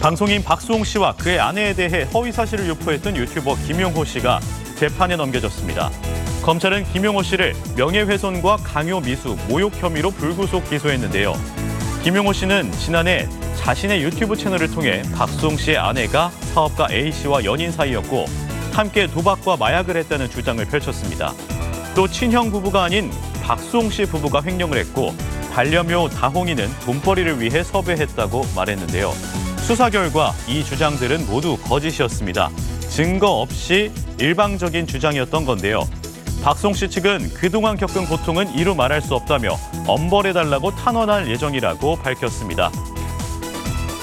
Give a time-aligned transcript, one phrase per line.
[0.00, 4.40] 방송인 박수홍 씨와 그의 아내에 대해 허위 사실을 유포했던 유튜버 김용호 씨가
[4.76, 5.90] 재판에 넘겨졌습니다.
[6.40, 11.34] 검찰은 김용호 씨를 명예훼손과 강요 미수, 모욕 혐의로 불구속 기소했는데요.
[12.02, 18.24] 김용호 씨는 지난해 자신의 유튜브 채널을 통해 박수홍 씨의 아내가 사업가 A 씨와 연인 사이였고
[18.72, 21.34] 함께 도박과 마약을 했다는 주장을 펼쳤습니다.
[21.94, 23.10] 또 친형 부부가 아닌
[23.42, 25.14] 박수홍 씨 부부가 횡령을 했고
[25.52, 29.49] 반려묘 다홍이는 돈벌이를 위해 섭외했다고 말했는데요.
[29.62, 32.50] 수사 결과 이 주장들은 모두 거짓이었습니다.
[32.88, 35.88] 증거 없이 일방적인 주장이었던 건데요.
[36.42, 39.56] 박송 씨 측은 그동안 겪은 고통은 이루 말할 수 없다며
[39.86, 42.70] 엄벌해달라고 탄원할 예정이라고 밝혔습니다.